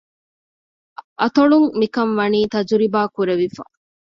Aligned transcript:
އަތޮޅުން 1.19 1.67
މިކަން 1.79 2.13
ވަނީ 2.19 2.39
ތަޖުރިބާ 2.53 2.99
ކުރެވިފަ 3.15 3.63